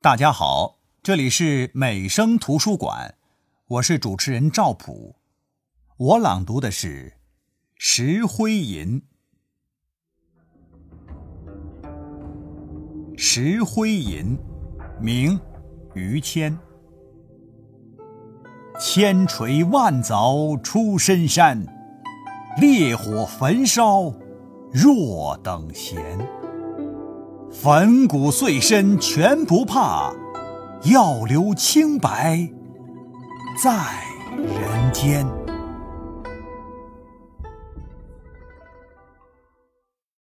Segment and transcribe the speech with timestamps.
[0.00, 3.16] 大家好，这里是美声图书馆，
[3.66, 5.16] 我是主持人赵普。
[5.96, 7.10] 我朗读的是
[7.74, 9.02] 《石灰吟》。
[13.18, 14.38] 《石灰吟》，
[15.00, 15.36] 明，
[15.96, 16.56] 于谦。
[18.78, 21.66] 千锤万凿出深山，
[22.60, 24.14] 烈火焚烧
[24.72, 26.37] 若等闲。
[27.50, 30.12] 粉骨碎身全不怕，
[30.84, 32.48] 要留清白
[33.62, 33.72] 在
[34.34, 35.37] 人间。